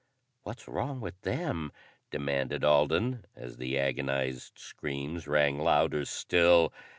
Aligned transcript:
"What's 0.41 0.67
wrong 0.67 0.99
with 0.99 1.21
them?" 1.21 1.71
demanded 2.09 2.63
Alden 2.63 3.25
as 3.35 3.57
the 3.57 3.77
agonized 3.77 4.57
screams 4.57 5.27
rang 5.27 5.59
louder 5.59 6.05
still. 6.05 6.73